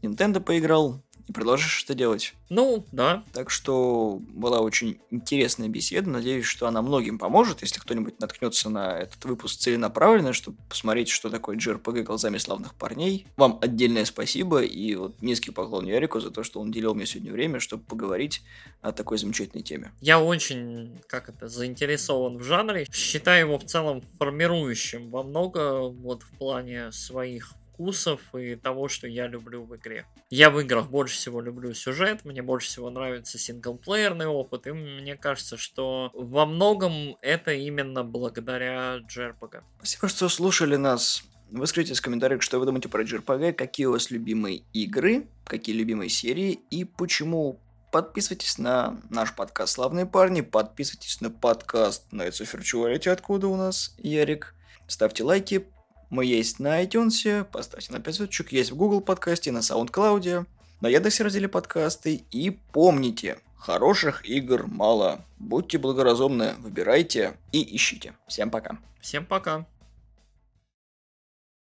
[0.01, 2.33] Nintendo поиграл и продолжишь это делать.
[2.49, 3.23] Ну, да.
[3.33, 6.09] Так что была очень интересная беседа.
[6.09, 11.29] Надеюсь, что она многим поможет, если кто-нибудь наткнется на этот выпуск целенаправленно, чтобы посмотреть, что
[11.29, 13.27] такое JRPG глазами славных парней.
[13.35, 17.31] Вам отдельное спасибо и вот низкий поклон Ярику за то, что он уделил мне сегодня
[17.31, 18.41] время, чтобы поговорить
[18.81, 19.91] о такой замечательной теме.
[19.99, 22.87] Я очень, как это, заинтересован в жанре.
[22.91, 29.07] Считаю его в целом формирующим во много вот в плане своих вкусов и того, что
[29.07, 30.07] я люблю в игре.
[30.31, 35.15] Я в играх больше всего люблю сюжет, мне больше всего нравится синглплеерный опыт, и мне
[35.15, 39.61] кажется, что во многом это именно благодаря JRPG.
[39.77, 41.23] Спасибо, что слушали нас.
[41.51, 46.09] Выскажите в комментариях, что вы думаете про JRPG, какие у вас любимые игры, какие любимые
[46.09, 53.47] серии и почему Подписывайтесь на наш подкаст «Славные парни», подписывайтесь на подкаст of Virtuality, откуда
[53.47, 54.53] у нас Ярик.
[54.87, 55.67] Ставьте лайки,
[56.09, 60.45] мы есть на iTunes, поставьте на 5 звездочек, есть в Google подкасте, на SoundCloud,
[60.81, 62.23] на Яндексе разделе подкасты.
[62.31, 65.25] И помните, хороших игр мало.
[65.39, 68.13] Будьте благоразумны, выбирайте и ищите.
[68.27, 68.77] Всем пока.
[69.01, 69.65] Всем пока.